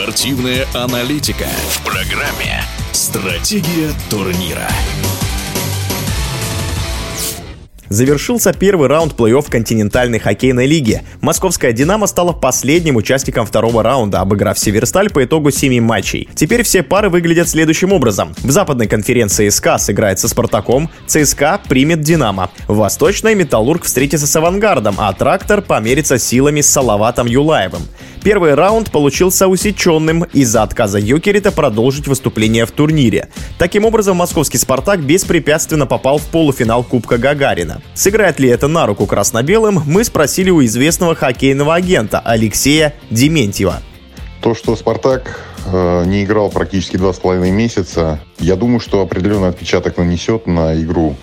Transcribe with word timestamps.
Спортивная 0.00 0.64
аналитика 0.74 1.48
в 1.70 1.84
программе 1.84 2.62
«Стратегия 2.92 3.90
турнира». 4.08 4.68
Завершился 7.88 8.52
первый 8.52 8.88
раунд 8.88 9.14
плей-офф 9.14 9.50
континентальной 9.50 10.18
хоккейной 10.20 10.66
лиги. 10.66 11.02
Московская 11.20 11.72
«Динамо» 11.72 12.06
стала 12.06 12.32
последним 12.32 12.96
участником 12.96 13.44
второго 13.44 13.82
раунда, 13.82 14.20
обыграв 14.20 14.58
«Северсталь» 14.58 15.10
по 15.10 15.24
итогу 15.24 15.50
семи 15.50 15.80
матчей. 15.80 16.28
Теперь 16.34 16.62
все 16.62 16.82
пары 16.82 17.08
выглядят 17.08 17.48
следующим 17.48 17.92
образом. 17.92 18.34
В 18.38 18.50
западной 18.50 18.86
конференции 18.86 19.48
СКА 19.48 19.78
сыграет 19.78 20.20
со 20.20 20.28
«Спартаком», 20.28 20.90
ЦСКА 21.06 21.60
примет 21.66 22.02
«Динамо». 22.02 22.50
В 22.68 22.76
восточной 22.76 23.34
«Металлург» 23.34 23.84
встретится 23.84 24.26
с 24.26 24.36
«Авангардом», 24.36 24.94
а 24.98 25.12
«Трактор» 25.12 25.62
померится 25.62 26.18
силами 26.18 26.60
с 26.60 26.68
Салаватом 26.68 27.26
Юлаевым. 27.26 27.82
Первый 28.28 28.52
раунд 28.52 28.90
получился 28.90 29.48
усеченным 29.48 30.22
из-за 30.34 30.62
отказа 30.62 30.98
Йокерита 30.98 31.50
продолжить 31.50 32.08
выступление 32.08 32.66
в 32.66 32.72
турнире. 32.72 33.30
Таким 33.56 33.86
образом, 33.86 34.18
московский 34.18 34.58
«Спартак» 34.58 35.00
беспрепятственно 35.00 35.86
попал 35.86 36.18
в 36.18 36.26
полуфинал 36.26 36.84
Кубка 36.84 37.16
Гагарина. 37.16 37.80
Сыграет 37.94 38.38
ли 38.38 38.50
это 38.50 38.68
на 38.68 38.84
руку 38.84 39.06
красно-белым, 39.06 39.80
мы 39.86 40.04
спросили 40.04 40.50
у 40.50 40.62
известного 40.62 41.14
хоккейного 41.14 41.74
агента 41.74 42.20
Алексея 42.20 42.92
Дементьева. 43.08 43.80
То, 44.42 44.54
что 44.54 44.76
«Спартак» 44.76 45.40
э, 45.64 46.04
не 46.04 46.22
играл 46.24 46.50
практически 46.50 46.98
два 46.98 47.14
с 47.14 47.18
половиной 47.18 47.50
месяца, 47.50 48.20
я 48.40 48.56
думаю, 48.56 48.80
что 48.80 49.00
определенный 49.00 49.48
отпечаток 49.48 49.96
нанесет 49.96 50.46
на 50.46 50.78
игру 50.78 51.16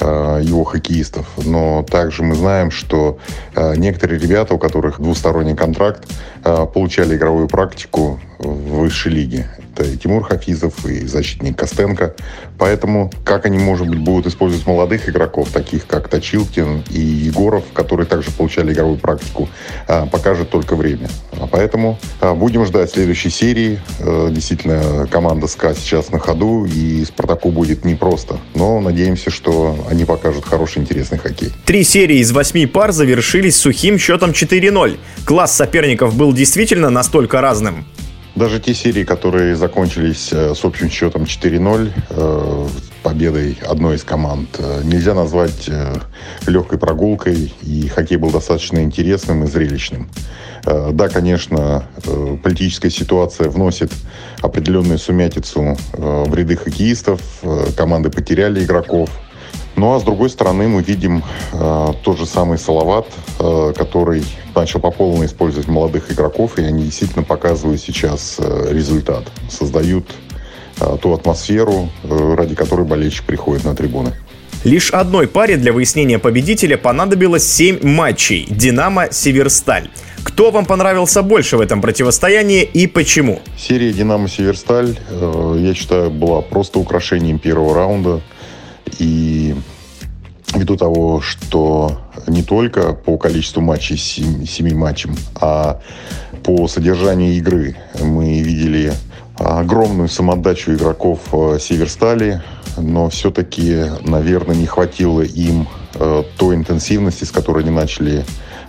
его 0.00 0.64
хоккеистов. 0.64 1.26
Но 1.44 1.84
также 1.88 2.22
мы 2.22 2.34
знаем, 2.34 2.70
что 2.70 3.18
э, 3.54 3.74
некоторые 3.76 4.18
ребята, 4.18 4.54
у 4.54 4.58
которых 4.58 5.00
двусторонний 5.00 5.56
контракт, 5.56 6.08
э, 6.44 6.66
получали 6.72 7.16
игровую 7.16 7.48
практику 7.48 8.20
в 8.38 8.80
высшей 8.80 9.12
лиге. 9.12 9.48
Это 9.74 9.84
и 9.84 9.96
Тимур 9.96 10.24
Хафизов, 10.24 10.84
и 10.84 11.06
защитник 11.06 11.58
Костенко. 11.58 12.14
Поэтому 12.58 13.10
как 13.24 13.46
они, 13.46 13.58
может 13.58 13.88
быть, 13.88 13.98
будут 13.98 14.26
использовать 14.26 14.66
молодых 14.66 15.08
игроков, 15.08 15.50
таких 15.50 15.86
как 15.86 16.08
Точилкин 16.08 16.84
и 16.90 17.00
Егоров, 17.00 17.64
которые 17.72 18.06
также 18.06 18.30
получали 18.30 18.72
игровую 18.72 18.98
практику, 18.98 19.48
покажет 19.86 20.50
только 20.50 20.76
время. 20.76 21.08
А 21.52 21.56
поэтому 21.56 21.98
будем 22.36 22.64
ждать 22.64 22.90
следующей 22.92 23.30
серии. 23.30 23.78
Действительно, 24.30 25.06
команда 25.10 25.46
СКА 25.46 25.74
сейчас 25.74 26.10
на 26.10 26.18
ходу, 26.18 26.64
и 26.64 27.04
Спартаку 27.04 27.50
будет 27.50 27.84
непросто. 27.84 28.38
Но 28.54 28.80
надеемся, 28.80 29.30
что 29.30 29.76
они 29.90 30.04
покажут 30.04 30.44
хороший, 30.44 30.78
интересный 30.82 31.18
хоккей. 31.18 31.50
Три 31.66 31.84
серии 31.84 32.18
из 32.18 32.32
восьми 32.32 32.66
пар 32.66 32.92
завершились 32.92 33.56
сухим 33.56 33.98
счетом 33.98 34.30
4-0. 34.30 34.98
Класс 35.24 35.54
соперников 35.54 36.16
был 36.16 36.32
действительно 36.32 36.90
настолько 36.90 37.40
разным. 37.40 37.84
Даже 38.34 38.58
те 38.58 38.72
серии, 38.72 39.04
которые 39.04 39.56
закончились 39.56 40.30
э, 40.32 40.54
с 40.54 40.64
общим 40.64 40.90
счетом 40.90 41.24
4-0, 41.24 41.92
э, 42.08 42.66
победой 43.02 43.58
одной 43.68 43.96
из 43.96 44.04
команд, 44.04 44.48
э, 44.58 44.82
нельзя 44.84 45.14
назвать 45.14 45.68
легкой 46.46 46.78
прогулкой, 46.78 47.52
и 47.62 47.88
хоккей 47.88 48.16
был 48.16 48.30
достаточно 48.30 48.82
интересным 48.82 49.44
и 49.44 49.46
зрелищным. 49.46 50.08
Да, 50.64 51.08
конечно, 51.08 51.86
политическая 52.44 52.90
ситуация 52.90 53.50
вносит 53.50 53.90
определенную 54.42 54.98
сумятицу 54.98 55.76
в 55.92 56.34
ряды 56.34 56.56
хоккеистов, 56.56 57.20
команды 57.76 58.10
потеряли 58.10 58.62
игроков, 58.62 59.10
ну 59.76 59.94
а 59.94 60.00
с 60.00 60.02
другой 60.02 60.28
стороны 60.30 60.68
мы 60.68 60.82
видим 60.82 61.24
э, 61.52 61.92
тот 62.02 62.18
же 62.18 62.26
самый 62.26 62.58
Салават, 62.58 63.06
э, 63.38 63.72
который 63.76 64.22
начал 64.54 64.80
по 64.80 64.90
полной 64.90 65.26
использовать 65.26 65.66
молодых 65.66 66.12
игроков, 66.12 66.58
и 66.58 66.62
они 66.62 66.84
действительно 66.84 67.24
показывают 67.24 67.80
сейчас 67.80 68.36
э, 68.38 68.68
результат. 68.70 69.24
Создают 69.50 70.04
э, 70.10 70.31
ту 71.00 71.14
атмосферу, 71.14 71.88
э, 72.04 72.34
ради 72.36 72.54
которой 72.54 72.86
болельщик 72.86 73.24
приходит 73.24 73.64
на 73.64 73.74
трибуны. 73.74 74.12
Лишь 74.64 74.90
одной 74.90 75.26
паре 75.26 75.56
для 75.56 75.72
выяснения 75.72 76.20
победителя 76.20 76.76
понадобилось 76.76 77.44
7 77.44 77.80
матчей 77.82 78.46
«Динамо-Северсталь». 78.48 79.88
Кто 80.22 80.52
вам 80.52 80.66
понравился 80.66 81.22
больше 81.22 81.56
в 81.56 81.60
этом 81.60 81.80
противостоянии 81.80 82.62
и 82.62 82.86
почему? 82.86 83.40
Серия 83.58 83.92
«Динамо-Северсталь», 83.92 84.96
э, 85.10 85.56
я 85.58 85.74
считаю, 85.74 86.10
была 86.10 86.42
просто 86.42 86.78
украшением 86.78 87.40
первого 87.40 87.74
раунда. 87.74 88.20
И 89.00 89.56
ввиду 90.54 90.76
того, 90.76 91.20
что 91.20 91.98
не 92.28 92.42
только 92.42 92.92
по 92.92 93.18
количеству 93.18 93.62
матчей, 93.62 93.96
семи 93.96 94.74
матчам, 94.74 95.16
а 95.40 95.80
по 96.44 96.68
содержанию 96.68 97.34
игры 97.34 97.76
мы 98.00 98.40
видели 98.40 98.92
огромную 99.44 100.08
самодачу 100.08 100.72
игроков 100.72 101.20
э, 101.32 101.58
Северстали, 101.60 102.42
но 102.76 103.08
все-таки, 103.08 103.84
наверное, 104.00 104.56
не 104.56 104.66
хватило 104.66 105.22
им 105.22 105.68
э, 105.94 106.22
той 106.38 106.56
интенсивности, 106.56 107.24
с 107.24 107.30
которой 107.30 107.62
они 107.62 107.70
начали 107.70 108.24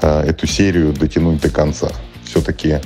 э, 0.00 0.20
эту 0.22 0.46
серию 0.46 0.92
дотянуть 0.92 1.40
до 1.40 1.50
конца. 1.50 1.90
Все-таки 2.24 2.80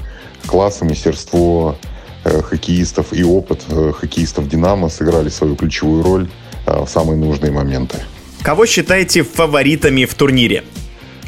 класс 0.47 0.83
и 0.83 0.85
мастерство 0.85 1.77
хоккеистов 2.25 3.13
и 3.13 3.25
опыт 3.25 3.63
хоккеистов 3.99 4.49
«Динамо» 4.49 4.89
сыграли 4.89 5.29
свою 5.29 5.57
ключевую 5.57 6.05
роль 6.05 6.29
в 6.67 6.87
самые 6.87 7.17
нужные 7.17 7.51
моменты. 7.51 7.99
Кого 8.43 8.65
считаете 8.65 9.25
фаворитами 9.25 10.05
в 10.05 10.15
турнире? 10.15 10.63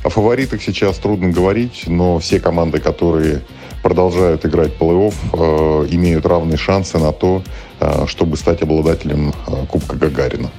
О 0.04 0.10
фаворитах 0.10 0.62
сейчас 0.62 0.98
трудно 0.98 1.30
говорить, 1.30 1.84
но 1.86 2.18
все 2.18 2.38
команды, 2.38 2.78
которые 2.78 3.40
продолжают 3.82 4.44
играть 4.44 4.72
плей-офф, 4.78 5.14
э, 5.32 5.88
имеют 5.92 6.26
равные 6.26 6.58
шансы 6.58 6.98
на 6.98 7.10
то, 7.10 7.42
э, 7.80 8.04
чтобы 8.06 8.36
стать 8.36 8.60
обладателем 8.60 9.32
э, 9.46 9.64
Кубка 9.66 9.96
Гагарина. 9.96 10.50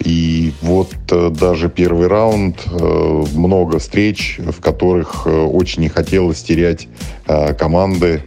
И 0.00 0.52
вот 0.60 0.92
э, 1.10 1.30
даже 1.30 1.70
первый 1.70 2.08
раунд, 2.08 2.62
э, 2.66 3.24
много 3.34 3.78
встреч, 3.78 4.38
в 4.38 4.60
которых 4.60 5.22
э, 5.24 5.30
очень 5.30 5.80
не 5.80 5.88
хотелось 5.88 6.42
терять 6.42 6.86
команды, 7.58 8.22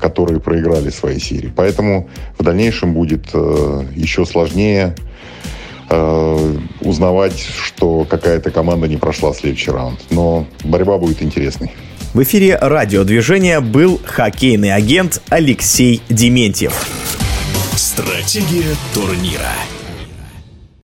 которые 0.00 0.40
проиграли 0.40 0.90
свои 0.90 1.20
серии. 1.20 1.52
Поэтому 1.54 2.08
в 2.36 2.42
дальнейшем 2.42 2.94
будет 2.94 3.28
еще 3.28 4.26
сложнее 4.26 4.96
Э, 5.90 6.56
узнавать, 6.80 7.38
что 7.38 8.04
какая-то 8.04 8.50
команда 8.50 8.88
не 8.88 8.96
прошла 8.96 9.32
следующий 9.32 9.70
раунд. 9.70 9.98
Но 10.10 10.46
борьба 10.64 10.98
будет 10.98 11.22
интересной. 11.22 11.72
В 12.12 12.22
эфире 12.22 12.58
радиодвижения 12.60 13.60
был 13.60 14.00
хоккейный 14.04 14.74
агент 14.74 15.22
Алексей 15.30 16.02
Дементьев. 16.08 16.86
Стратегия 17.74 18.74
турнира. 18.92 19.52